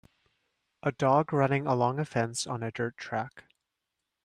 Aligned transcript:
A 0.81 0.91
dog 0.91 1.31
running 1.31 1.67
along 1.67 1.99
a 1.99 2.05
fence 2.05 2.47
on 2.47 2.63
a 2.63 2.71
dirt 2.71 2.97
track. 2.97 3.43